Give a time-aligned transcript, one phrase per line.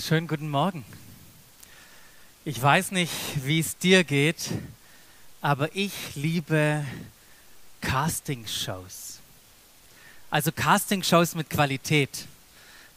[0.00, 0.84] schönen guten Morgen.
[2.44, 3.12] Ich weiß nicht,
[3.44, 4.50] wie es dir geht,
[5.42, 6.84] aber ich liebe
[7.82, 9.18] Casting-Shows.
[10.30, 12.26] Also Casting-Shows mit Qualität.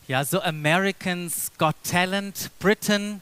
[0.07, 3.21] Ja, so Americans Got Talent, Britain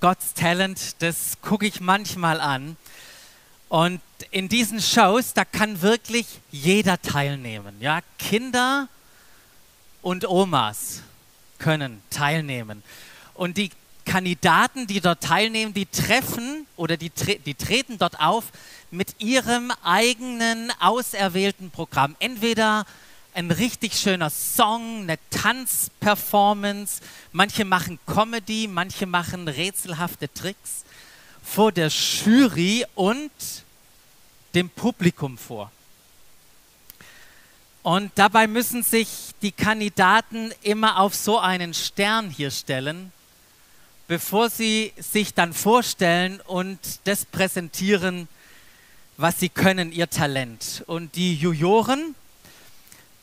[0.00, 2.76] God's Talent, das gucke ich manchmal an.
[3.68, 7.76] Und in diesen Shows, da kann wirklich jeder teilnehmen.
[7.80, 8.88] Ja, Kinder
[10.02, 11.02] und Omas
[11.58, 12.82] können teilnehmen.
[13.36, 13.70] Und die
[14.04, 18.44] Kandidaten, die dort teilnehmen, die treffen oder die, tre die treten dort auf
[18.90, 22.16] mit ihrem eigenen auserwählten Programm.
[22.20, 22.86] Entweder
[23.34, 30.84] ein richtig schöner Song, eine Tanzperformance, manche machen Comedy, manche machen rätselhafte Tricks
[31.44, 33.30] vor der Jury und
[34.54, 35.70] dem Publikum vor.
[37.82, 39.08] Und dabei müssen sich
[39.42, 43.12] die Kandidaten immer auf so einen Stern hier stellen,
[44.08, 48.28] bevor sie sich dann vorstellen und das präsentieren,
[49.16, 50.84] was sie können, ihr Talent.
[50.86, 52.14] Und die Juroren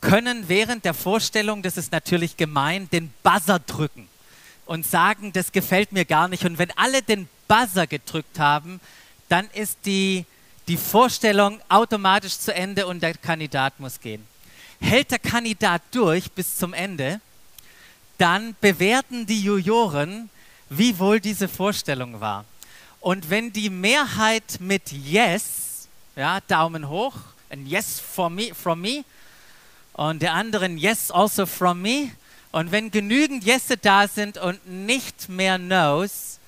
[0.00, 4.08] können während der Vorstellung, das ist natürlich gemein, den Buzzer drücken
[4.66, 6.44] und sagen, das gefällt mir gar nicht.
[6.44, 8.80] Und wenn alle den Buzzer gedrückt haben,
[9.28, 10.26] dann ist die,
[10.68, 14.26] die Vorstellung automatisch zu Ende und der Kandidat muss gehen
[14.84, 17.20] hält der Kandidat durch bis zum Ende,
[18.18, 20.30] dann bewerten die Juroren,
[20.68, 22.44] wie wohl diese Vorstellung war.
[23.00, 27.14] Und wenn die Mehrheit mit Yes, ja, Daumen hoch,
[27.50, 29.04] ein Yes for me, from me,
[29.92, 32.10] und der andere ein Yes also from me,
[32.54, 36.38] und wenn genügend Yesse da sind und nicht mehr No's,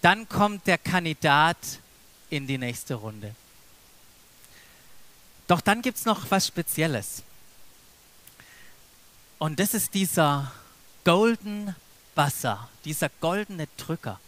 [0.00, 1.56] dann kommt der Kandidat
[2.30, 3.34] in die nächste Runde.
[5.48, 7.24] Doch dann gibt es noch was Spezielles.
[9.38, 10.52] Und das ist dieser
[11.04, 11.74] Golden
[12.16, 14.18] Buzzer, dieser goldene Drücker.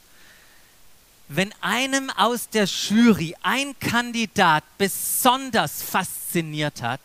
[1.26, 7.00] Wenn einem aus der Jury ein Kandidat besonders fasziniert hat,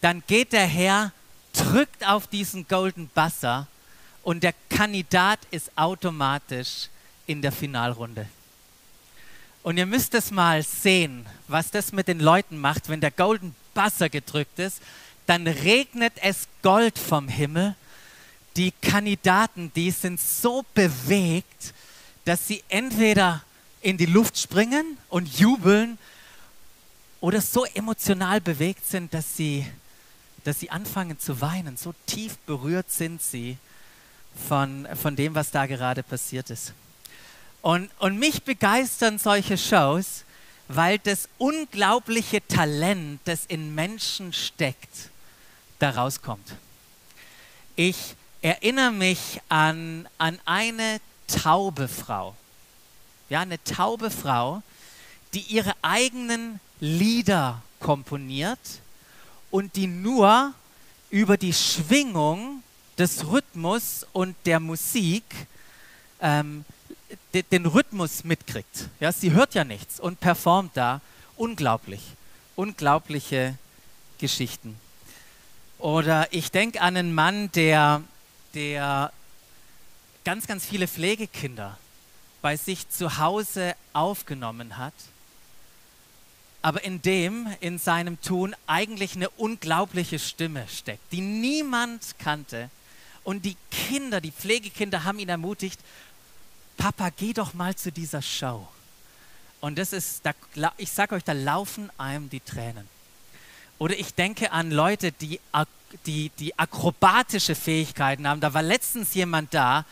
[0.00, 1.12] dann geht der Herr,
[1.52, 3.68] drückt auf diesen Golden Buzzer
[4.24, 6.88] und der Kandidat ist automatisch
[7.26, 8.26] in der Finalrunde.
[9.62, 13.54] Und ihr müsst es mal sehen, was das mit den Leuten macht, wenn der Golden
[13.74, 14.82] Buzzer gedrückt ist
[15.26, 17.74] dann regnet es Gold vom Himmel.
[18.56, 21.72] Die Kandidaten, die sind so bewegt,
[22.24, 23.42] dass sie entweder
[23.80, 25.98] in die Luft springen und jubeln
[27.20, 29.66] oder so emotional bewegt sind, dass sie,
[30.44, 31.76] dass sie anfangen zu weinen.
[31.76, 33.56] So tief berührt sind sie
[34.48, 36.74] von, von dem, was da gerade passiert ist.
[37.62, 40.24] Und, und mich begeistern solche Shows,
[40.68, 45.10] weil das unglaubliche Talent, das in Menschen steckt,
[45.78, 46.56] da rauskommt.
[47.76, 52.36] Ich erinnere mich an, an eine taube Frau.
[53.30, 54.62] Ja, eine taube Frau,
[55.32, 58.58] die ihre eigenen Lieder komponiert
[59.50, 60.52] und die nur
[61.10, 62.62] über die Schwingung
[62.98, 65.24] des Rhythmus und der Musik
[66.20, 66.64] ähm,
[67.32, 68.88] de, den Rhythmus mitkriegt.
[69.00, 71.00] Ja, sie hört ja nichts und performt da
[71.36, 72.02] unglaublich,
[72.56, 73.56] unglaubliche
[74.18, 74.76] Geschichten.
[75.78, 78.02] Oder ich denke an einen Mann, der,
[78.54, 79.12] der
[80.24, 81.78] ganz, ganz viele Pflegekinder
[82.40, 84.94] bei sich zu Hause aufgenommen hat,
[86.60, 92.70] aber in dem, in seinem Tun, eigentlich eine unglaubliche Stimme steckt, die niemand kannte.
[93.24, 95.80] Und die Kinder, die Pflegekinder haben ihn ermutigt,
[96.76, 98.66] Papa, geh doch mal zu dieser Show.
[99.60, 100.32] Und das ist, da,
[100.76, 102.88] ich sage euch, da laufen einem die Tränen.
[103.82, 105.40] Oder ich denke an Leute, die,
[106.06, 108.40] die, die akrobatische Fähigkeiten haben.
[108.40, 109.84] Da war letztens jemand da,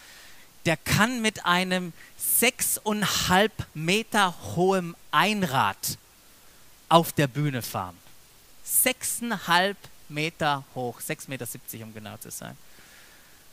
[0.65, 5.99] der kann mit einem sechseinhalb Meter hohem Einrad
[6.89, 7.97] auf der Bühne fahren.
[8.62, 9.77] Sechseinhalb
[10.09, 11.49] Meter hoch, 6,70 Meter
[11.84, 12.57] um genau zu sein.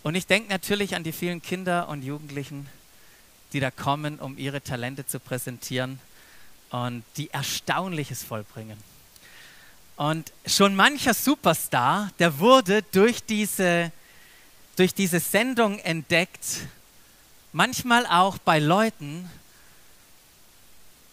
[0.03, 2.69] Und ich denke natürlich an die vielen Kinder und Jugendlichen,
[3.53, 5.99] die da kommen, um ihre Talente zu präsentieren
[6.69, 8.77] und die Erstaunliches vollbringen.
[9.97, 13.91] Und schon mancher Superstar, der wurde durch diese,
[14.75, 16.67] durch diese Sendung entdeckt,
[17.51, 19.27] manchmal auch bei Leuten,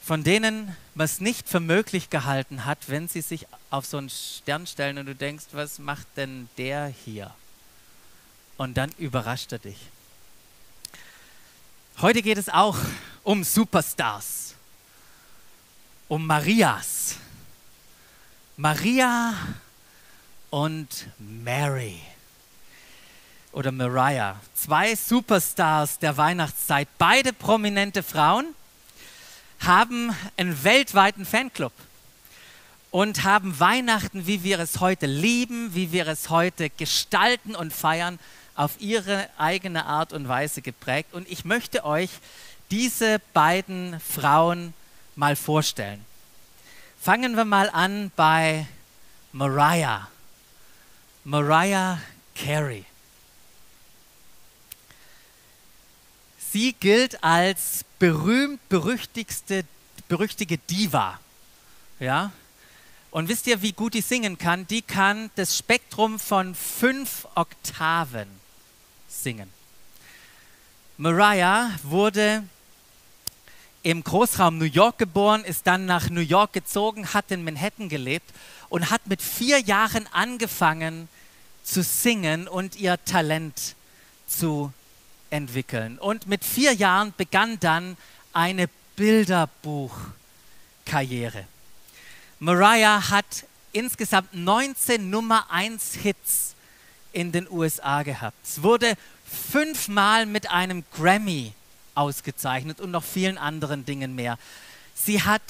[0.05, 4.11] von denen man es nicht für möglich gehalten hat, wenn sie sich auf so einen
[4.11, 7.35] Stern stellen und du denkst, was macht denn der hier?
[8.59, 9.79] Und dann überrascht er dich.
[12.03, 12.77] Heute geht es auch
[13.23, 14.55] um Superstars,
[16.07, 17.17] um Marias
[18.57, 19.35] Maria
[20.51, 22.01] und Mary.
[23.51, 24.37] oder Mariah.
[24.55, 28.47] Zwei Superstars der Weihnachtszeit, beide prominente Frauen,
[29.61, 31.73] haben einen weltweiten Fanclub
[32.93, 38.21] und haben Weihnachten, wie wir es heute lieben, wie wir es heute gestalten und feiern,
[38.55, 41.13] auf ihre eigene Art und Weise geprägt.
[41.13, 42.11] Und ich möchte euch
[42.71, 44.75] diese beiden Frauen
[45.17, 46.05] mal vorstellen.
[47.05, 48.67] Fangen wir mal an bei
[49.33, 50.09] Mariah.
[51.25, 51.99] Mariah
[52.35, 52.87] Carey.
[56.51, 59.67] Sie gilt als berühmt berüchtigste
[60.09, 61.21] berüchtige Diva.
[62.01, 62.33] Ja?
[63.11, 64.67] Und wisst ihr, wie gut die singen kann?
[64.67, 68.29] Die kann das Spektrum von fünf Oktaven
[69.09, 69.51] singen.
[70.97, 72.45] Mariah wurde
[73.85, 78.33] im Großraum New York geboren, ist dann nach New York gezogen, hat in Manhattan gelebt
[78.71, 81.07] und hat mit vier Jahren angefangen
[81.63, 83.77] zu singen und ihr Talent
[84.27, 84.73] zu
[85.29, 85.99] entwickeln.
[85.99, 87.99] Und mit vier Jahren begann dann
[88.33, 91.45] eine Bilderbuchkarriere.
[92.39, 96.55] Mariah hat insgesamt 19 Nummer 1 Hits
[97.13, 98.39] in den USA gehabt.
[98.45, 98.95] Es wurde
[99.27, 101.53] fünfmal mit einem Grammy
[101.95, 104.39] ausgezeichnet und noch vielen anderen Dingen mehr.
[104.95, 105.43] Sie hat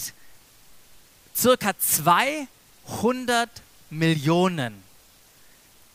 [1.37, 3.49] circa 200
[3.91, 4.83] Millionen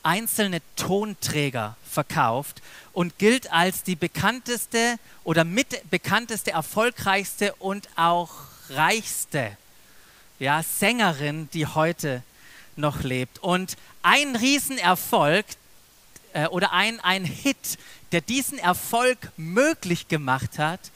[0.04, 2.62] einzelne Tonträger verkauft
[2.94, 8.32] und gilt als die bekannteste oder mit bekannteste, erfolgreichste und auch
[8.70, 9.58] reichste
[10.40, 12.24] ja, Sängerin, die heute
[12.76, 13.40] noch lebt.
[13.40, 15.46] Und ein Riesenerfolg
[16.34, 17.78] äh, oder ein, ein Hit,
[18.12, 20.92] der diesen Erfolg möglich gemacht hat,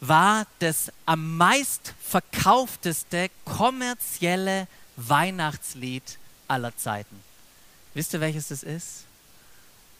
[0.00, 4.66] war das am meist verkaufteste kommerzielle
[4.96, 7.22] Weihnachtslied aller Zeiten.
[7.94, 9.04] Wisst ihr, welches das ist?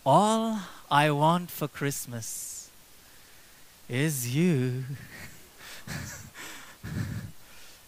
[0.04, 0.58] All
[0.90, 2.68] I want for Christmas
[3.88, 4.82] is you.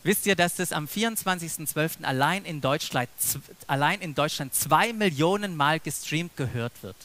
[0.03, 2.03] Wisst ihr, dass das am 24.12.
[2.03, 2.45] allein
[3.69, 6.97] allein in Deutschland zwei Millionen Mal gestreamt gehört wird?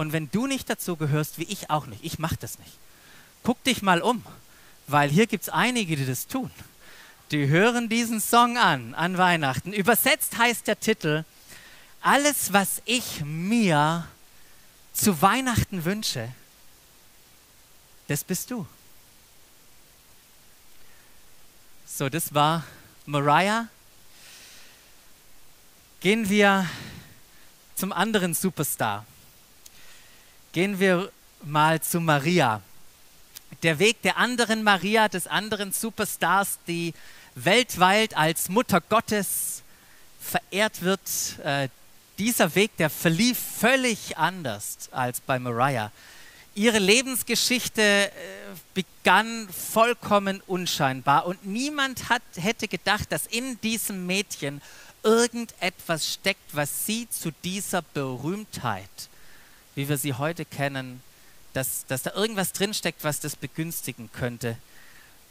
[0.00, 2.72] Und wenn du nicht dazu gehörst, wie ich auch nicht, ich mache das nicht.
[3.42, 4.24] Guck dich mal um,
[4.86, 6.50] weil hier gibt es einige, die das tun.
[7.32, 9.74] Die hören diesen Song an, an Weihnachten.
[9.74, 11.26] Übersetzt heißt der Titel,
[12.00, 14.08] alles, was ich mir
[14.94, 16.32] zu Weihnachten wünsche,
[18.08, 18.66] das bist du.
[21.84, 22.64] So, das war
[23.04, 23.68] Mariah.
[26.00, 26.66] Gehen wir
[27.74, 29.04] zum anderen Superstar.
[30.52, 31.12] Gehen wir
[31.44, 32.60] mal zu Maria.
[33.62, 36.92] Der Weg der anderen Maria, des anderen Superstars, die
[37.36, 39.62] weltweit als Mutter Gottes
[40.20, 41.00] verehrt wird,
[41.44, 41.68] äh,
[42.18, 45.92] dieser Weg, der verlief völlig anders als bei Mariah.
[46.56, 48.10] Ihre Lebensgeschichte äh,
[48.74, 54.60] begann vollkommen unscheinbar und niemand hat, hätte gedacht, dass in diesem Mädchen
[55.04, 59.09] irgendetwas steckt, was sie zu dieser Berühmtheit,
[59.80, 61.02] wie wir sie heute kennen,
[61.54, 64.58] dass, dass da irgendwas drinsteckt, was das begünstigen könnte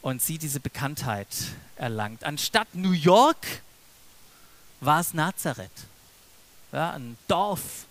[0.02, 1.28] und sie diese Bekanntheit
[1.76, 2.24] erlangt.
[2.24, 3.62] Anstatt New York
[4.80, 5.70] war es Nazareth,
[6.72, 7.86] ja, ein Dorf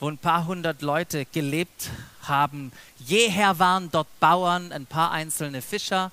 [0.00, 1.90] wo ein paar hundert Leute gelebt
[2.22, 2.72] haben.
[2.98, 6.10] Jeher waren dort Bauern, ein paar einzelne Fischer,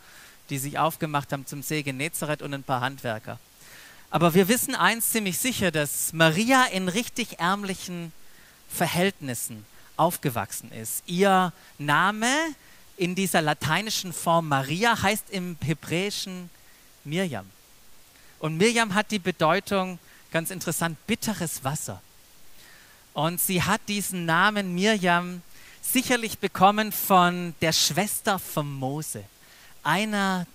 [0.52, 3.40] die sich aufgemacht haben zum See Genezareth und ein paar Handwerker.
[4.12, 8.12] Aber wir wissen eins ziemlich sicher, dass Maria in richtig ärmlichen
[8.70, 9.66] Verhältnissen
[10.00, 11.04] aufgewachsen ist.
[11.06, 12.28] Ihr Name
[12.98, 16.50] in dieser lateinischen Form Maria heißt im Hebräischen
[17.04, 17.46] Mirjam.
[18.40, 20.00] Und Mirjam hat die Bedeutung,
[20.32, 22.02] ganz interessant, bitteres Wasser.
[23.14, 25.42] Und sie hat diesen Namen Mirjam
[25.82, 29.24] sicherlich bekommen von der Schwester von Mose,
[29.84, 30.46] einer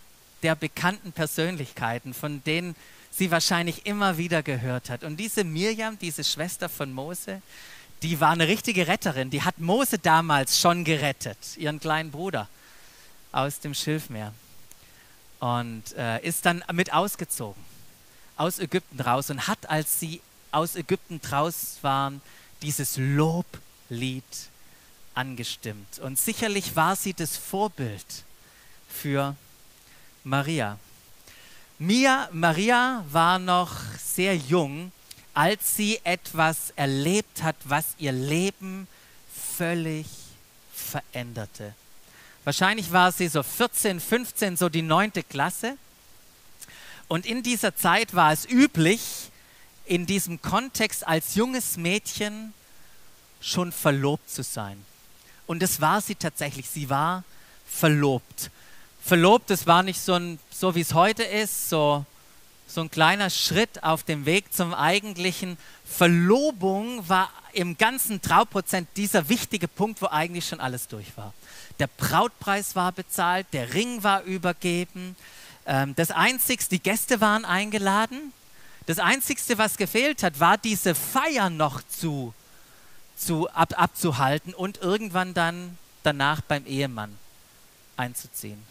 [0.43, 2.77] der bekannten Persönlichkeiten, von denen
[3.11, 5.05] sie wahrscheinlich immer wieder gehört hat.
[5.05, 7.43] Und diese Mirjam, diese Schwester von Mose,
[8.05, 9.31] die war eine richtige Retterin.
[9.31, 12.49] Die hat Mose damals schon gerettet, ihren kleinen Bruder
[13.33, 14.35] aus dem Schilfmeer.
[15.41, 17.63] Und äh, ist dann mit ausgezogen,
[18.37, 20.21] aus Ägypten raus und hat, als sie
[20.53, 22.21] aus Ägypten raus waren,
[22.61, 24.25] dieses Loblied
[25.15, 25.99] angestimmt.
[25.99, 28.25] Und sicherlich war sie das Vorbild
[28.87, 29.35] für
[30.25, 30.79] Maria.
[31.79, 34.93] Mia, Maria war noch sehr jung,
[35.35, 38.87] als sie etwas erlebt hat, was ihr Leben
[39.57, 40.07] völlig
[40.73, 41.75] veränderte.
[42.45, 45.77] Wahrscheinlich war sie so 14, 15, so die neunte Klasse.
[47.09, 49.01] Und in dieser Zeit war es üblich,
[49.87, 52.55] in diesem Kontext als junges Mädchen
[53.41, 54.83] schon verlobt zu sein.
[55.47, 56.69] Und das war sie tatsächlich.
[56.69, 57.25] Sie war
[57.67, 58.51] verlobt.
[59.05, 62.07] Verlobt, das war nicht so, ein, so wie es heute ist, so,
[62.67, 65.57] so ein kleiner Schritt auf dem Weg zum eigentlichen.
[65.85, 71.33] Verlobung war im ganzen Trauprozent dieser wichtige Punkt, wo eigentlich schon alles durch war.
[71.79, 75.17] Der Brautpreis war bezahlt, der Ring war übergeben.
[75.67, 78.33] Ähm, das Einzigste, die Gäste waren eingeladen.
[78.87, 82.35] Das Einzigste, was gefehlt hat, war diese Feier noch zu,
[83.17, 87.17] zu, ab, abzuhalten und irgendwann dann danach beim Ehemann
[87.97, 88.63] einzuziehen.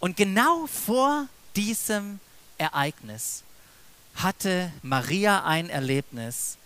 [0.00, 2.20] Und genau vor diesem
[2.58, 3.42] Ereignis
[4.16, 6.56] hatte Maria ein Erlebnis,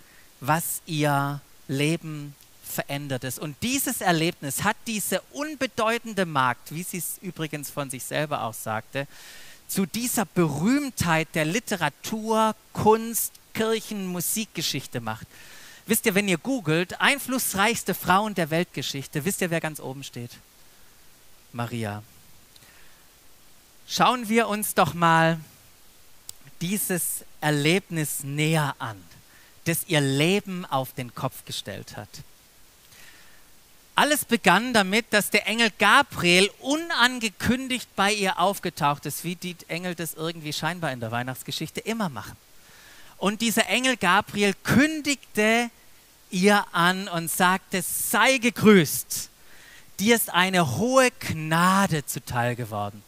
[0.41, 3.39] was ihr Leben verändert ist.
[3.39, 8.55] Und dieses Erlebnis hat diese unbedeutende Magd, wie sie es übrigens von sich selber auch
[8.55, 9.07] sagte,
[9.67, 15.27] zu dieser Berühmtheit der Literatur, Kunst, Kirchen, Musikgeschichte macht.
[15.87, 20.31] Wisst ihr, wenn ihr googelt, einflussreichste Frauen der Weltgeschichte, wisst ihr, wer ganz oben steht?
[21.53, 22.03] Maria.
[23.87, 25.41] Schauen wir uns doch mal
[26.61, 29.03] dieses Erlebnis näher an,
[29.65, 32.09] das ihr Leben auf den Kopf gestellt hat.
[33.95, 39.97] Alles begann damit, dass der Engel Gabriel unangekündigt bei ihr aufgetaucht ist, wie die Engel
[39.97, 42.37] das irgendwie scheinbar in der Weihnachtsgeschichte immer machen.
[43.17, 45.71] Und dieser Engel Gabriel kündigte
[46.31, 49.31] ihr an und sagte, sei gegrüßt,
[49.99, 53.03] dir ist eine hohe Gnade zuteil geworden.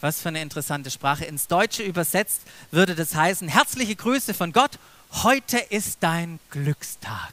[0.00, 1.24] Was für eine interessante Sprache.
[1.24, 4.78] Ins Deutsche übersetzt würde das heißen, herzliche Grüße von Gott,
[5.12, 7.32] heute ist dein Glückstag.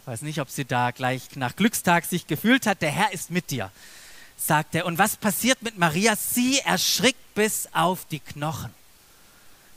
[0.00, 2.80] Ich weiß nicht, ob sie da gleich nach Glückstag sich gefühlt hat.
[2.80, 3.72] Der Herr ist mit dir,
[4.36, 4.86] sagt er.
[4.86, 6.14] Und was passiert mit Maria?
[6.14, 8.72] Sie erschrickt bis auf die Knochen.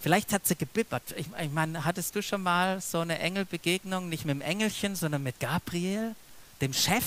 [0.02, 1.16] Vielleicht hat sie gebibbert.
[1.18, 5.24] Ich, ich meine, hattest du schon mal so eine Engelbegegnung, nicht mit dem Engelchen, sondern
[5.24, 6.16] mit Gabriel,
[6.62, 7.04] dem Chef?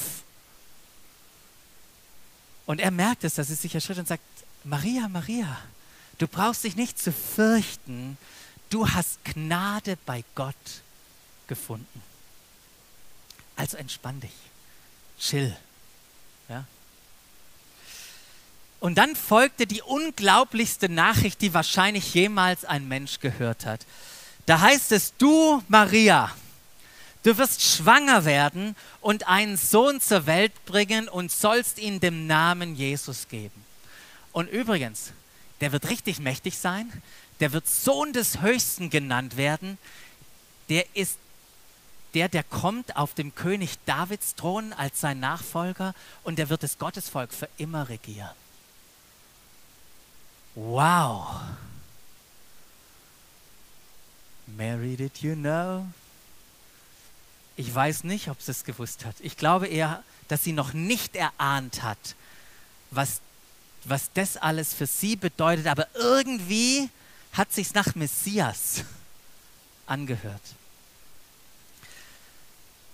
[2.67, 4.23] Und er merkt es, dass sie sich erschrickt und sagt,
[4.65, 5.59] Maria, Maria,
[6.19, 8.17] du brauchst dich nicht zu fürchten,
[8.71, 10.55] du hast Gnade bei Gott
[11.49, 12.03] gefunden.
[13.57, 14.33] Also entspann dich,
[15.19, 15.55] chill.
[16.49, 16.65] Ja?
[18.81, 23.87] Und dann folgte die unglaublichste Nachricht, die wahrscheinlich jemals ein Mensch gehört hat.
[24.47, 26.35] Da heißt es, du Maria,
[27.23, 32.75] du wirst schwanger werden und einen Sohn zur Welt bringen und sollst ihn dem Namen
[32.75, 33.65] Jesus geben.
[34.33, 35.13] Und übrigens,
[35.61, 36.91] der wird richtig mächtig sein,
[37.41, 39.79] der wird Sohn des Höchsten genannt werden,
[40.69, 41.19] der ist
[42.15, 46.79] der, der kommt auf dem König Davids Thron als sein Nachfolger und der wird das
[46.79, 48.37] Gottesvolk für immer regieren.
[50.55, 51.41] Wow.
[54.47, 55.87] Mary, did you know?
[57.57, 59.15] Ich weiß nicht, ob sie es gewusst hat.
[59.21, 62.17] Ich glaube eher, dass sie noch nicht erahnt hat,
[62.91, 63.21] was,
[63.85, 65.67] was das alles für sie bedeutet.
[65.67, 66.89] Aber irgendwie
[67.33, 68.85] hat sich nach Messias
[69.87, 70.43] angehört.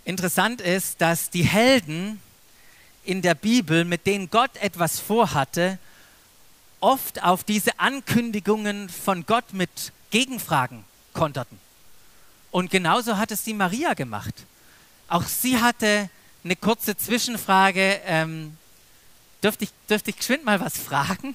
[0.04, 2.20] Interessant ist, dass die Helden
[3.04, 5.78] in der Bibel, mit denen Gott etwas vorhatte,
[6.80, 11.58] oft auf diese Ankündigungen von Gott mit Gegenfragen konterten.
[12.50, 14.34] Und genauso hat es die Maria gemacht.
[15.08, 16.08] Auch sie hatte
[16.44, 18.00] eine kurze Zwischenfrage.
[18.04, 18.56] Ähm,
[19.42, 21.34] dürfte, ich, dürfte ich geschwind mal was fragen?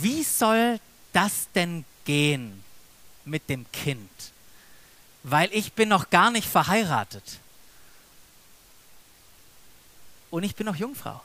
[0.00, 0.80] Wie soll
[1.12, 2.62] das denn gehen
[3.24, 4.10] mit dem Kind?
[5.22, 7.38] weil ich bin noch gar nicht verheiratet.
[10.30, 11.20] Und ich bin noch Jungfrau.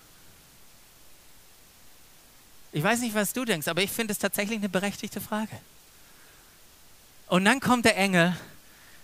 [2.71, 5.57] Ich weiß nicht, was du denkst, aber ich finde es tatsächlich eine berechtigte Frage.
[7.27, 8.35] Und dann kommt der Engel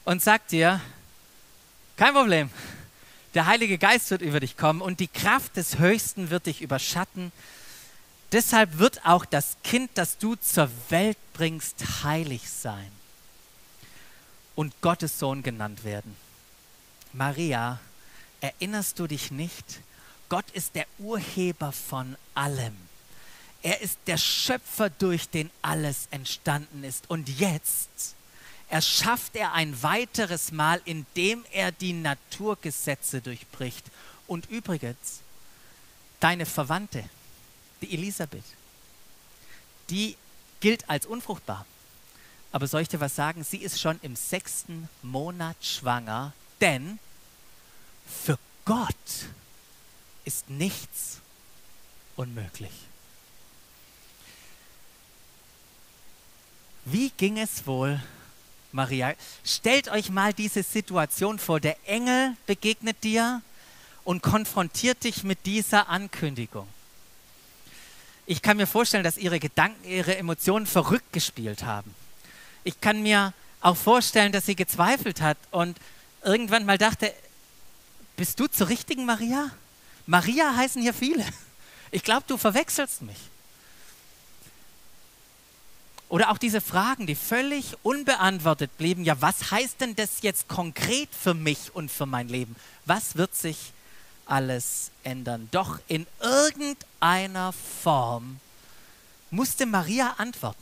[0.06, 0.80] und sagt dir,
[1.98, 2.50] kein Problem,
[3.34, 7.32] der Heilige Geist wird über dich kommen und die Kraft des Höchsten wird dich überschatten.
[8.32, 12.92] Deshalb wird auch das Kind, das du zur Welt bringst, heilig sein
[14.56, 16.16] und Gottes Sohn genannt werden.
[17.14, 17.80] Maria,
[18.42, 19.82] erinnerst du dich nicht?
[20.30, 22.76] Gott ist der Urheber von allem.
[23.64, 27.10] Er ist der Schöpfer, durch den alles entstanden ist.
[27.10, 28.16] Und jetzt
[28.70, 33.86] erschafft er ein weiteres Mal, indem er die Naturgesetze durchbricht.
[34.28, 35.20] Und übrigens,
[36.20, 37.04] deine Verwandte,
[37.82, 38.44] die Elisabeth,
[39.90, 40.16] die
[40.60, 41.66] gilt als unfruchtbar.
[42.52, 43.44] Aber soll ich dir was sagen?
[43.44, 47.00] Sie ist schon im sechsten Monat schwanger, denn
[48.08, 48.96] für Gott
[50.26, 51.20] ist nichts
[52.16, 52.72] unmöglich.
[56.86, 58.00] Wie ging es wohl
[58.72, 59.14] Maria.
[59.44, 61.60] Stellt euch mal diese Situation vor.
[61.60, 63.42] Der Engel begegnet dir
[64.04, 66.68] und konfrontiert dich mit dieser Ankündigung.
[68.26, 71.94] Ich kann mir vorstellen, dass ihre Gedanken, ihre Emotionen verrückt gespielt haben.
[72.64, 75.78] Ich kann mir auch vorstellen, dass sie gezweifelt hat und
[76.24, 77.14] irgendwann mal dachte,
[78.16, 79.50] bist du zur richtigen Maria?
[80.06, 81.26] Maria heißen hier viele.
[81.92, 83.18] Ich glaube, du verwechselst mich.
[86.12, 89.06] Oder auch diese Fragen, die völlig unbeantwortet blieben.
[89.06, 92.58] Ja, was heißt denn das jetzt konkret für mich und für mein Leben?
[92.86, 93.72] Was wird sich
[94.26, 95.48] alles ändern?
[95.52, 98.42] Doch in irgendeiner Form
[99.30, 100.62] musste Maria antworten.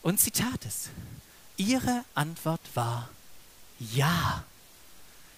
[0.00, 0.88] Und sie tat es.
[1.58, 3.10] Ihre Antwort war
[3.78, 4.44] ja.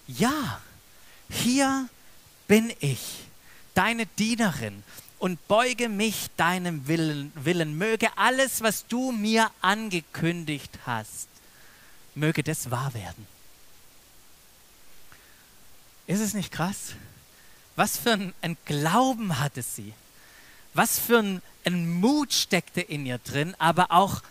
[0.07, 0.61] Ja,
[1.29, 1.89] hier
[2.47, 3.25] bin ich,
[3.75, 4.85] deine Dienerin
[5.23, 7.79] und beuge mich deinem Willen, Willen.
[7.79, 11.29] Möge alles, was du mir angekündigt hast,
[12.17, 13.29] möge das wahr werden.
[16.09, 16.95] Ist es nicht krass?
[17.77, 19.95] Was für ein, ein Glauben hatte sie?
[20.75, 24.23] Was für ein, ein Mut steckte in ihr drin, aber auch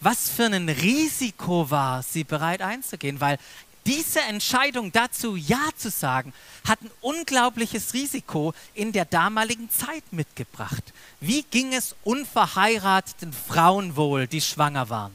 [0.00, 3.38] was für ein Risiko war sie bereit einzugehen, weil
[3.86, 6.32] diese Entscheidung dazu, Ja zu sagen,
[6.66, 10.92] hat ein unglaubliches Risiko in der damaligen Zeit mitgebracht.
[11.20, 15.14] Wie ging es unverheirateten Frauen wohl, die schwanger waren?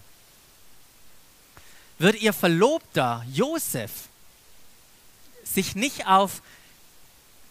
[1.97, 3.91] Würde ihr Verlobter Josef
[5.43, 6.41] sich nicht auf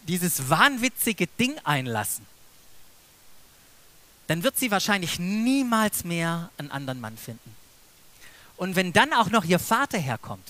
[0.02, 2.26] dieses wahnwitzige Ding einlassen,
[4.26, 7.54] dann wird sie wahrscheinlich niemals mehr einen anderen Mann finden.
[8.56, 10.47] Und wenn dann auch noch ihr Vater herkommt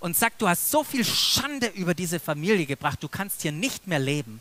[0.00, 3.86] und sagt, du hast so viel Schande über diese Familie gebracht, du kannst hier nicht
[3.86, 4.40] mehr leben.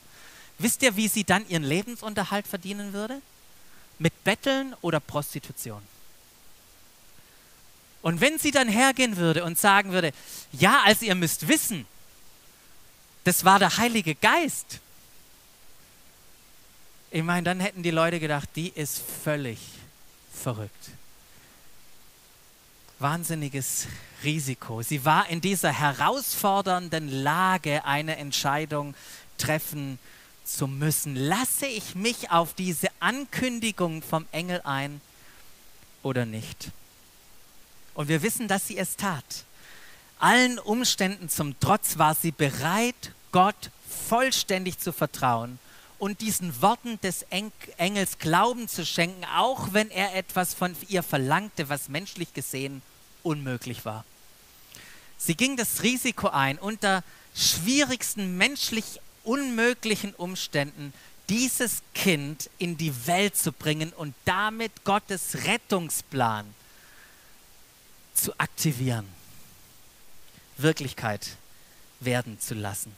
[0.59, 3.21] Wisst ihr, wie sie dann ihren Lebensunterhalt verdienen würde?
[3.99, 5.81] Mit Betteln oder Prostitution.
[8.01, 10.13] Und wenn sie dann hergehen würde und sagen würde,
[10.51, 11.85] ja, also ihr müsst wissen,
[13.23, 14.79] das war der Heilige Geist.
[17.11, 19.59] Ich meine, dann hätten die Leute gedacht, die ist völlig
[20.31, 20.91] verrückt
[22.99, 23.87] wahnsinniges
[24.23, 24.81] Risiko.
[24.81, 28.95] Sie war in dieser herausfordernden Lage, eine Entscheidung
[29.37, 29.99] treffen
[30.43, 31.15] zu müssen.
[31.15, 35.01] Lasse ich mich auf diese Ankündigung vom Engel ein
[36.03, 36.71] oder nicht?
[37.93, 39.45] Und wir wissen, dass sie es tat.
[40.19, 43.69] Allen Umständen zum Trotz war sie bereit, Gott
[44.07, 45.59] vollständig zu vertrauen
[45.99, 47.25] und diesen Worten des
[47.77, 52.81] Engels Glauben zu schenken, auch wenn er etwas von ihr verlangte, was menschlich gesehen
[53.23, 54.05] unmöglich war.
[55.17, 57.03] Sie ging das Risiko ein, unter
[57.35, 60.93] schwierigsten menschlich unmöglichen Umständen
[61.29, 66.45] dieses Kind in die Welt zu bringen und damit Gottes Rettungsplan
[68.13, 69.07] zu aktivieren,
[70.57, 71.37] Wirklichkeit
[71.99, 72.95] werden zu lassen.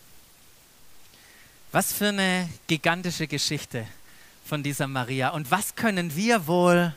[1.72, 3.86] Was für eine gigantische Geschichte
[4.44, 5.30] von dieser Maria.
[5.30, 6.96] Und was können wir wohl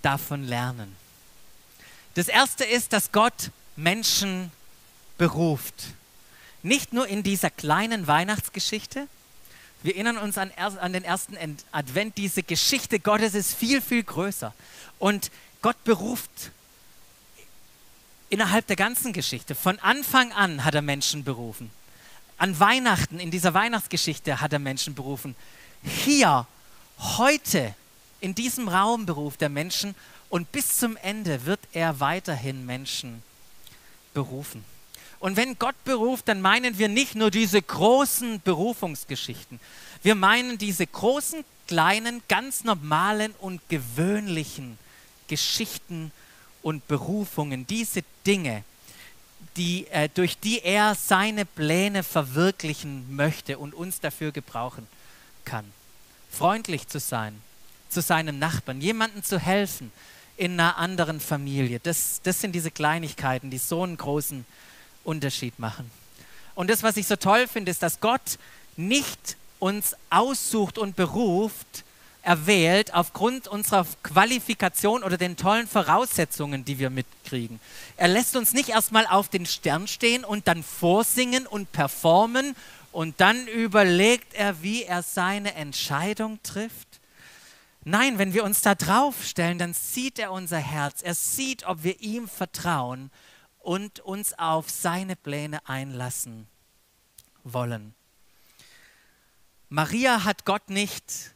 [0.00, 0.96] davon lernen?
[2.14, 4.50] Das erste ist, dass Gott Menschen
[5.18, 5.74] beruft.
[6.62, 9.08] Nicht nur in dieser kleinen Weihnachtsgeschichte.
[9.82, 11.36] Wir erinnern uns an, an, den ersten
[11.70, 12.16] Advent.
[12.16, 14.54] Diese Geschichte Gottes ist viel, viel größer.
[14.98, 16.30] Und Gott beruft
[18.30, 19.54] innerhalb der ganzen Geschichte.
[19.54, 21.70] Von Anfang an hat er Menschen berufen
[22.42, 25.36] an Weihnachten, in dieser Weihnachtsgeschichte hat er Menschen berufen.
[25.84, 26.44] Hier,
[26.98, 27.72] heute,
[28.20, 29.94] in diesem Raum beruft er Menschen
[30.28, 33.22] und bis zum Ende wird er weiterhin Menschen
[34.12, 34.64] berufen.
[35.20, 39.60] Und wenn Gott beruft, dann meinen wir nicht nur diese großen Berufungsgeschichten.
[40.02, 44.78] Wir meinen diese großen, kleinen, ganz normalen und gewöhnlichen
[45.28, 46.10] Geschichten
[46.60, 48.64] und Berufungen, diese Dinge,
[49.56, 54.86] die, äh, durch die er seine Pläne verwirklichen möchte und uns dafür gebrauchen
[55.44, 55.64] kann.
[56.30, 57.40] Freundlich zu sein
[57.92, 59.92] zu seinem Nachbarn, jemandem zu helfen
[60.36, 61.78] in einer anderen Familie.
[61.78, 64.44] Das, das sind diese Kleinigkeiten, die so einen großen
[65.04, 65.90] Unterschied machen.
[66.54, 68.38] Und das, was ich so toll finde, ist, dass Gott
[68.76, 71.84] nicht uns aussucht und beruft,
[72.22, 77.60] erwählt aufgrund unserer Qualifikation oder den tollen Voraussetzungen, die wir mitkriegen.
[77.96, 82.54] Er lässt uns nicht erstmal auf den Stern stehen und dann vorsingen und performen
[82.92, 87.00] und dann überlegt er, wie er seine Entscheidung trifft.
[87.84, 91.02] Nein, wenn wir uns da drauf stellen, dann sieht er unser Herz.
[91.02, 93.10] Er sieht, ob wir ihm vertrauen
[93.58, 96.46] und uns auf seine Pläne einlassen
[97.42, 97.94] wollen.
[99.68, 101.31] Maria hat Gott nicht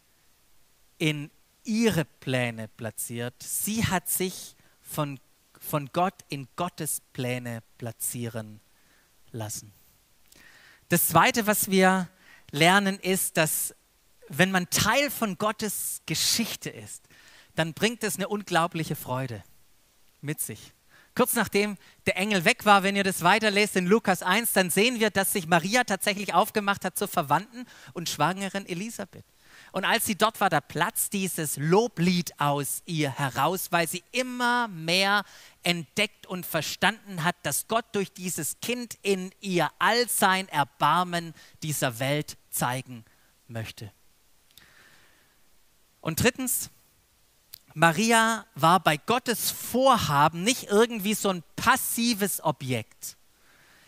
[0.98, 1.30] in
[1.64, 3.34] ihre Pläne platziert.
[3.42, 5.18] Sie hat sich von,
[5.58, 8.60] von Gott in Gottes Pläne platzieren
[9.32, 9.72] lassen.
[10.88, 12.08] Das Zweite, was wir
[12.52, 13.74] lernen, ist, dass
[14.28, 17.04] wenn man Teil von Gottes Geschichte ist,
[17.54, 19.42] dann bringt es eine unglaubliche Freude
[20.20, 20.72] mit sich.
[21.14, 25.00] Kurz nachdem der Engel weg war, wenn ihr das weiterlest in Lukas 1, dann sehen
[25.00, 29.24] wir, dass sich Maria tatsächlich aufgemacht hat zur Verwandten und Schwangeren Elisabeth.
[29.76, 34.68] Und als sie dort war, da platzt dieses Loblied aus ihr heraus, weil sie immer
[34.68, 35.22] mehr
[35.64, 41.98] entdeckt und verstanden hat, dass Gott durch dieses Kind in ihr all sein Erbarmen dieser
[41.98, 43.04] Welt zeigen
[43.48, 43.92] möchte.
[46.00, 46.70] Und drittens,
[47.74, 53.18] Maria war bei Gottes Vorhaben nicht irgendwie so ein passives Objekt.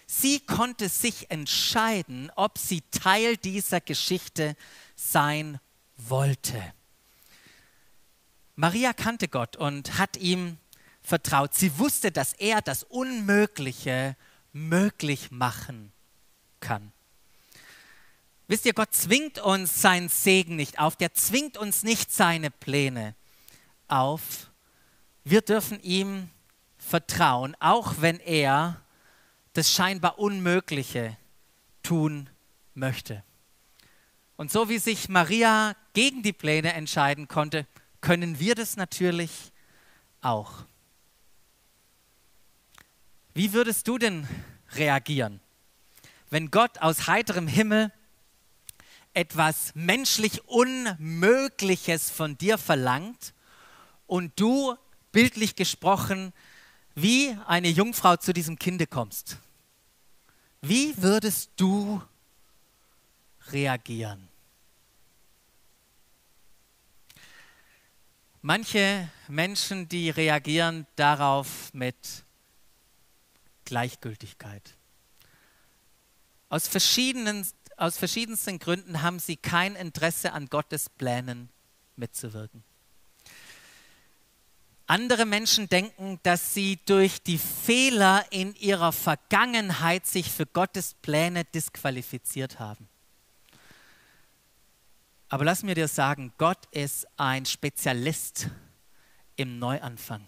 [0.06, 4.54] Sie konnte sich entscheiden, ob sie Teil dieser Geschichte
[4.94, 5.58] sein
[5.98, 6.62] wollte.
[8.56, 10.58] Maria kannte Gott und hat ihm
[11.02, 11.54] vertraut.
[11.54, 14.16] Sie wusste, dass er das Unmögliche
[14.52, 15.92] möglich machen
[16.60, 16.92] kann.
[18.48, 23.14] Wisst ihr, Gott zwingt uns seinen Segen nicht auf, der zwingt uns nicht seine Pläne
[23.88, 24.50] auf.
[25.22, 26.30] Wir dürfen ihm
[26.78, 28.80] vertrauen, auch wenn er
[29.52, 31.16] das scheinbar Unmögliche
[31.82, 32.30] tun
[32.74, 33.22] möchte.
[34.36, 37.66] Und so wie sich Maria gegen die Pläne entscheiden konnte,
[38.00, 39.50] können wir das natürlich
[40.20, 40.64] auch.
[43.34, 44.28] Wie würdest du denn
[44.76, 45.40] reagieren,
[46.30, 47.92] wenn Gott aus heiterem Himmel
[49.12, 53.34] etwas menschlich Unmögliches von dir verlangt
[54.06, 54.76] und du,
[55.10, 56.32] bildlich gesprochen,
[56.94, 59.38] wie eine Jungfrau zu diesem Kinde kommst.
[60.60, 62.00] Wie würdest du
[63.50, 64.27] reagieren?
[68.48, 72.24] Manche Menschen, die reagieren darauf mit
[73.66, 74.74] Gleichgültigkeit.
[76.48, 81.50] Aus, verschiedenen, aus verschiedensten Gründen haben sie kein Interesse an Gottes Plänen
[81.96, 82.64] mitzuwirken.
[84.86, 91.44] Andere Menschen denken, dass sie durch die Fehler in ihrer Vergangenheit sich für Gottes Pläne
[91.44, 92.88] disqualifiziert haben.
[95.28, 98.48] Aber lass mir dir sagen, Gott ist ein Spezialist
[99.36, 100.26] im Neuanfang,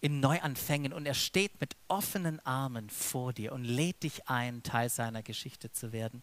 [0.00, 4.90] in Neuanfängen und er steht mit offenen Armen vor dir und lädt dich ein, Teil
[4.90, 6.22] seiner Geschichte zu werden.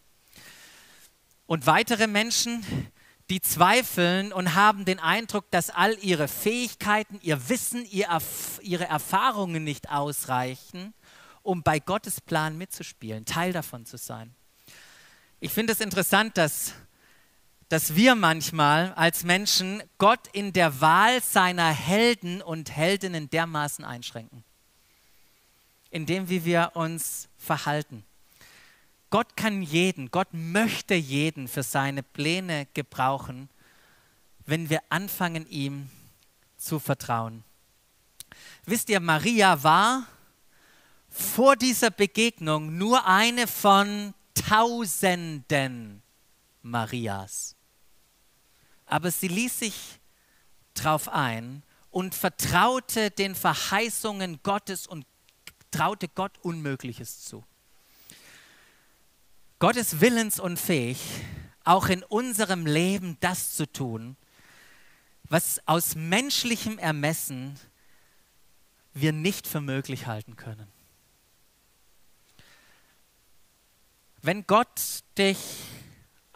[1.46, 2.64] Und weitere Menschen,
[3.30, 8.84] die zweifeln und haben den Eindruck, dass all ihre Fähigkeiten, ihr Wissen, ihr Erf ihre
[8.84, 10.92] Erfahrungen nicht ausreichen,
[11.42, 14.34] um bei Gottes Plan mitzuspielen, Teil davon zu sein.
[15.40, 16.74] Ich finde es interessant, dass,
[17.70, 24.42] dass wir manchmal als Menschen Gott in der Wahl seiner Helden und Heldinnen dermaßen einschränken,
[25.88, 28.04] indem wie wir uns verhalten.
[29.08, 33.48] Gott kann jeden, Gott möchte jeden für seine Pläne gebrauchen,
[34.46, 35.90] wenn wir anfangen, ihm
[36.56, 37.44] zu vertrauen.
[38.66, 40.06] Wisst ihr, Maria war
[41.08, 46.02] vor dieser Begegnung nur eine von Tausenden
[46.62, 47.54] Marias.
[48.90, 50.00] Aber sie ließ sich
[50.74, 55.06] darauf ein und vertraute den Verheißungen Gottes und
[55.70, 57.44] traute Gott Unmögliches zu.
[59.60, 60.98] Gott ist willensunfähig,
[61.62, 64.16] auch in unserem Leben das zu tun,
[65.22, 67.60] was aus menschlichem Ermessen
[68.92, 70.66] wir nicht für möglich halten können.
[74.20, 75.38] Wenn Gott dich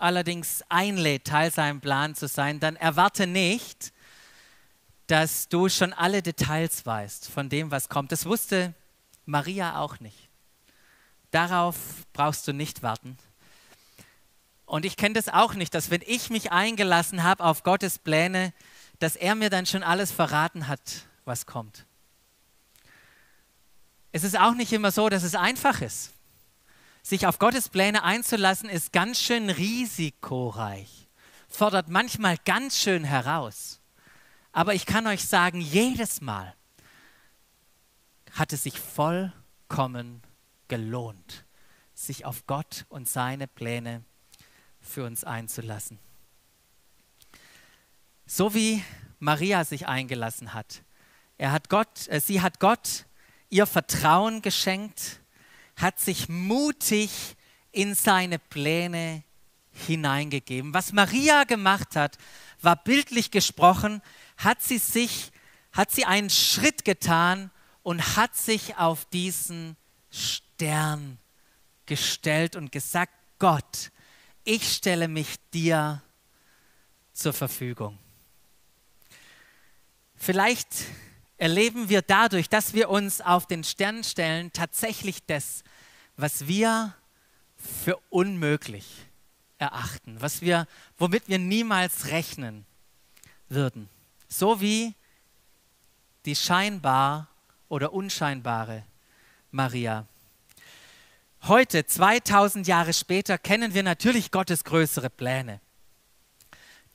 [0.04, 3.92] allerdings einlädt, Teil seinem Plan zu sein, dann erwarte nicht,
[5.06, 8.12] dass du schon alle Details weißt von dem, was kommt.
[8.12, 8.74] Das wusste
[9.26, 10.28] Maria auch nicht.
[11.30, 11.76] Darauf
[12.12, 13.18] brauchst du nicht warten.
[14.66, 18.52] Und ich kenne das auch nicht, dass wenn ich mich eingelassen habe auf Gottes Pläne,
[18.98, 20.80] dass er mir dann schon alles verraten hat,
[21.24, 21.84] was kommt.
[24.12, 26.13] Es ist auch nicht immer so, dass es einfach ist.
[27.06, 31.06] Sich auf Gottes Pläne einzulassen, ist ganz schön risikoreich,
[31.50, 33.78] fordert manchmal ganz schön heraus.
[34.52, 36.54] Aber ich kann euch sagen, jedes Mal
[38.32, 40.22] hat es sich vollkommen
[40.68, 41.44] gelohnt,
[41.92, 44.02] sich auf Gott und seine Pläne
[44.80, 45.98] für uns einzulassen.
[48.24, 48.82] So wie
[49.18, 50.82] Maria sich eingelassen hat.
[51.36, 53.04] Er hat Gott, äh, sie hat Gott
[53.50, 55.20] ihr Vertrauen geschenkt,
[55.76, 57.10] hat sich mutig
[57.72, 59.24] in seine Pläne
[59.72, 60.72] hineingegeben.
[60.72, 62.16] Was Maria gemacht hat,
[62.62, 64.00] war bildlich gesprochen,
[64.36, 65.32] hat sie sich
[65.74, 67.50] hat sie einen Schritt getan
[67.82, 69.76] und hat sich auf diesen
[70.10, 71.18] Stern
[71.84, 73.90] gestellt und gesagt, Gott,
[74.44, 76.00] ich stelle mich dir
[77.12, 77.98] zur Verfügung.
[80.14, 80.68] Vielleicht
[81.36, 85.64] erleben wir dadurch, dass wir uns auf den Stern stellen, tatsächlich das,
[86.16, 86.94] was wir
[87.56, 89.06] für unmöglich
[89.58, 90.66] erachten, was wir,
[90.98, 92.66] womit wir niemals rechnen
[93.48, 93.88] würden.
[94.28, 94.94] So wie
[96.24, 97.28] die scheinbar
[97.68, 98.84] oder unscheinbare
[99.50, 100.06] Maria.
[101.42, 105.60] Heute, 2000 Jahre später, kennen wir natürlich Gottes größere Pläne,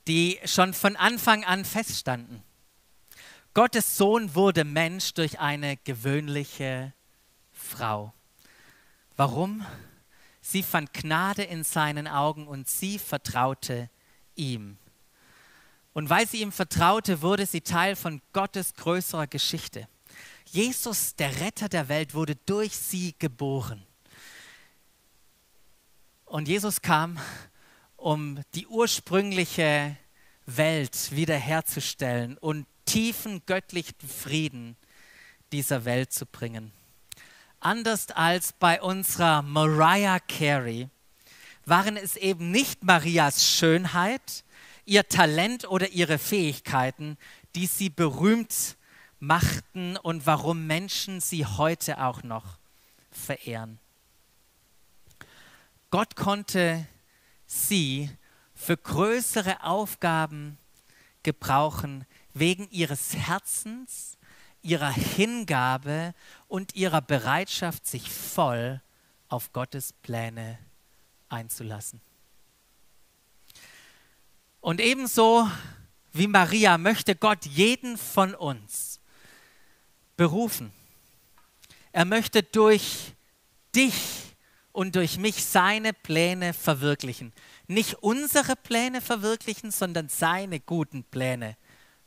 [0.08, 2.42] die schon von Anfang an feststanden.
[3.52, 6.92] Gottes Sohn wurde Mensch durch eine gewöhnliche
[7.52, 8.14] Frau.
[9.16, 9.66] Warum?
[10.40, 13.90] Sie fand Gnade in seinen Augen und sie vertraute
[14.36, 14.78] ihm.
[15.92, 19.88] Und weil sie ihm vertraute, wurde sie Teil von Gottes größerer Geschichte.
[20.46, 23.84] Jesus, der Retter der Welt, wurde durch sie geboren.
[26.24, 27.18] Und Jesus kam,
[27.96, 29.96] um die ursprüngliche
[30.46, 34.76] Welt wiederherzustellen und tiefen göttlichen Frieden
[35.52, 36.72] dieser Welt zu bringen.
[37.60, 40.88] Anders als bei unserer Mariah Carey
[41.64, 44.42] waren es eben nicht Marias Schönheit,
[44.86, 47.16] ihr Talent oder ihre Fähigkeiten,
[47.54, 48.76] die sie berühmt
[49.20, 52.58] machten und warum Menschen sie heute auch noch
[53.12, 53.78] verehren.
[55.90, 56.88] Gott konnte
[57.46, 58.10] sie
[58.52, 60.58] für größere Aufgaben
[61.22, 64.18] gebrauchen, wegen ihres Herzens,
[64.62, 66.14] ihrer Hingabe
[66.48, 68.80] und ihrer Bereitschaft, sich voll
[69.28, 70.58] auf Gottes Pläne
[71.28, 72.00] einzulassen.
[74.60, 75.48] Und ebenso
[76.12, 79.00] wie Maria möchte Gott jeden von uns
[80.16, 80.72] berufen.
[81.92, 83.14] Er möchte durch
[83.74, 83.94] dich
[84.72, 87.32] und durch mich seine Pläne verwirklichen.
[87.66, 91.56] Nicht unsere Pläne verwirklichen, sondern seine guten Pläne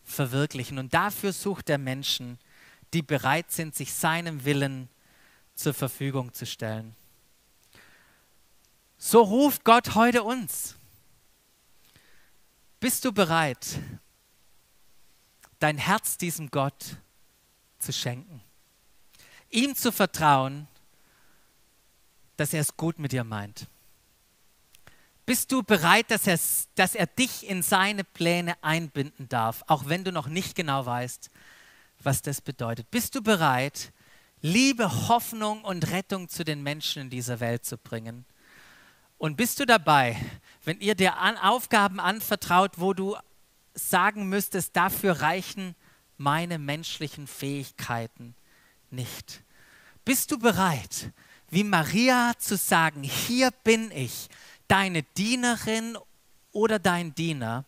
[0.04, 0.78] verwirklichen.
[0.78, 2.38] Und dafür sucht er Menschen,
[2.94, 4.90] die bereit sind, sich seinem Willen
[5.56, 6.96] zur Verfügung zu stellen.
[8.98, 10.76] So ruft Gott heute uns.
[12.80, 13.80] Bist du bereit,
[15.60, 16.98] dein Herz diesem Gott
[17.80, 18.42] zu schenken?
[19.50, 20.68] Ihm zu vertrauen,
[22.38, 23.68] dass er es gut mit dir meint?
[25.26, 26.40] Bist du bereit, dass er,
[26.76, 31.30] dass er dich in seine Pläne einbinden darf, auch wenn du noch nicht genau weißt,
[32.02, 32.92] was das bedeutet?
[32.92, 33.94] Bist du bereit,
[34.42, 38.26] Liebe, Hoffnung und Rettung zu den Menschen in dieser Welt zu bringen?
[39.18, 40.18] Und bist du dabei,
[40.66, 43.16] wenn ihr dir an Aufgaben anvertraut, wo du
[43.74, 45.76] sagen müsstest, dafür reichen
[46.18, 48.36] meine menschlichen Fähigkeiten
[48.90, 49.42] nicht?
[50.04, 51.14] Bist du bereit,
[51.50, 54.28] wie Maria zu sagen, hier bin ich,
[54.74, 56.00] deine Dienerin
[56.52, 57.64] oder dein Diener,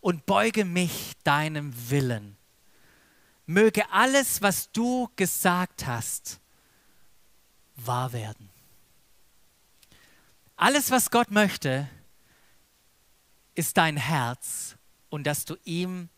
[0.00, 2.36] und beuge mich deinem Willen?
[3.44, 6.38] Möge alles, was du gesagt hast,
[7.74, 8.48] wahr werden.
[10.54, 11.88] Alles, was Gott möchte,
[13.56, 14.76] ist dein Herz
[15.08, 16.08] und dass du ihm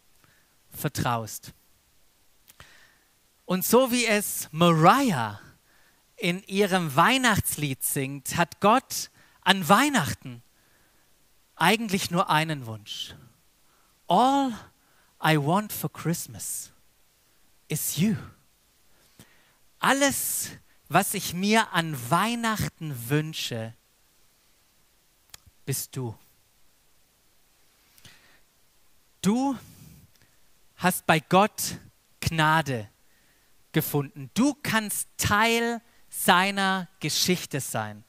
[0.69, 1.55] vertraust.
[3.47, 5.41] Und so wie es Mariah
[6.17, 9.11] in ihrem Weihnachtslied singt, hat Gott
[9.43, 10.43] an Weihnachten
[11.57, 13.15] eigentlich nur einen Wunsch.
[14.09, 14.53] All
[15.25, 16.73] I want for Christmas
[17.69, 18.17] is you.
[19.79, 20.51] Alles,
[20.89, 23.75] was ich mir an Weihnachten wünsche,
[25.65, 26.17] bist du.
[29.21, 29.57] Du
[30.77, 31.79] hast bei Gott
[32.21, 32.89] Gnade
[33.73, 34.31] gefunden.
[34.35, 38.05] Du kannst Teil seiner Geschichte sein.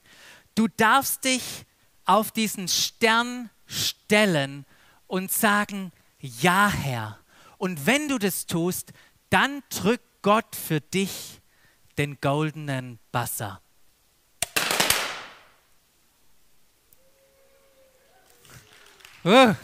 [0.55, 1.65] Du darfst dich
[2.05, 4.65] auf diesen Stern stellen
[5.07, 7.19] und sagen, ja Herr.
[7.57, 8.93] Und wenn du das tust,
[9.29, 11.41] dann drückt Gott für dich
[11.97, 13.61] den goldenen Basser.
[19.23, 19.55] Wir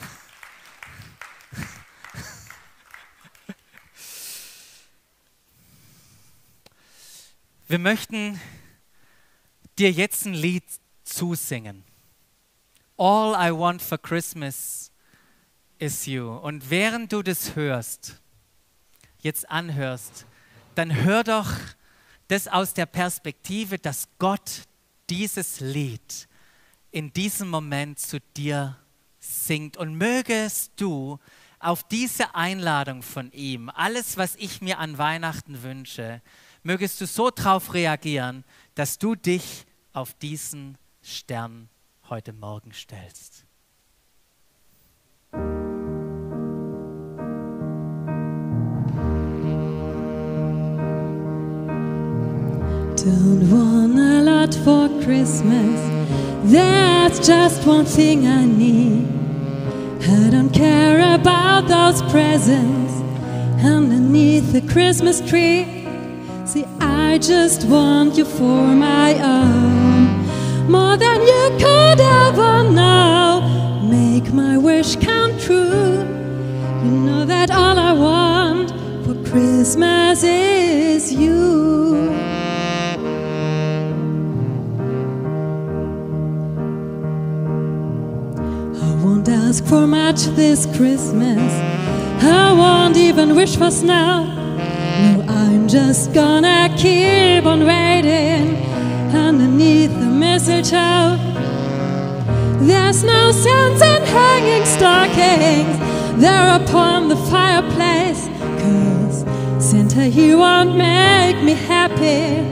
[7.78, 8.40] möchten
[9.78, 10.64] dir jetzt ein Lied
[11.10, 11.84] zusingen.
[12.98, 14.92] All I want for Christmas
[15.78, 16.30] is you.
[16.30, 18.22] Und während du das hörst,
[19.22, 20.26] jetzt anhörst,
[20.76, 21.52] dann hör doch
[22.28, 24.64] das aus der Perspektive, dass Gott
[25.10, 26.28] dieses Lied
[26.92, 28.78] in diesem Moment zu dir
[29.20, 31.20] singt und mögest du
[31.60, 36.22] auf diese Einladung von ihm, alles, was ich mir an Weihnachten wünsche,
[36.64, 38.44] mögest du so darauf reagieren,
[38.76, 40.78] dass du dich auf diesen
[41.10, 41.70] Stern
[42.08, 43.46] heute Morgen stellst.
[52.96, 55.80] Don't want a lot for Christmas.
[56.44, 59.08] That's just one thing I need.
[60.02, 62.94] I don't care about those presents
[63.64, 65.66] underneath the Christmas tree.
[66.46, 69.89] See, I just want you for my own,
[70.70, 73.82] more than you could ever know.
[73.84, 75.98] Make my wish come true.
[76.86, 78.70] You know that all I want
[79.04, 82.12] for Christmas is you.
[88.86, 91.52] I won't ask for much this Christmas.
[92.22, 94.26] I won't even wish for snow.
[95.02, 98.79] No, I'm just gonna keep on waiting
[100.60, 101.18] mistletoe.
[102.62, 108.28] There's no sense in hanging stockings there upon the fireplace.
[108.62, 109.26] Cause
[109.64, 112.44] Santa, he won't make me happy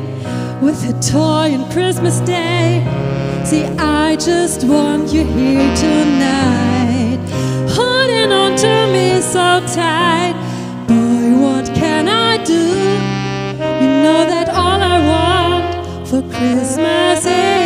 [0.66, 2.82] with a toy on Christmas Day.
[3.46, 7.20] See, I just want you here tonight,
[7.70, 10.36] holding on to me so tight.
[10.88, 12.64] Boy, what can I do?
[13.82, 17.57] You know that all I want for Christmas is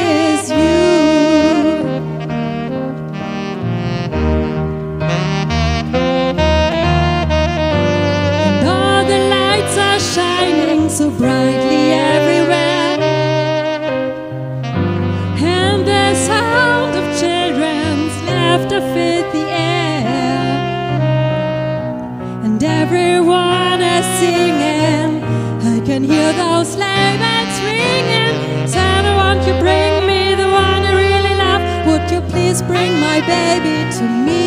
[26.34, 28.68] those sleigh bells ringing.
[28.68, 31.62] Santa, won't you bring me the one I really love?
[31.88, 34.46] Would you please bring my baby to me?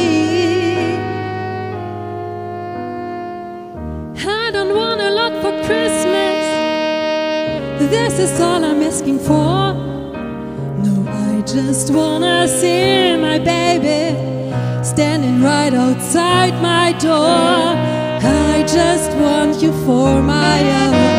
[4.26, 6.42] I don't want a lot for Christmas.
[7.90, 9.74] This is all I'm asking for.
[10.84, 14.02] No, I just wanna see my baby
[14.84, 17.74] standing right outside my door.
[18.26, 21.13] I just want you for my own,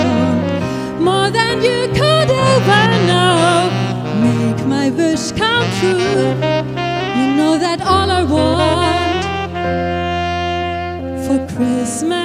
[5.79, 5.97] true.
[7.17, 9.23] You know that all I want
[11.25, 12.24] for Christmas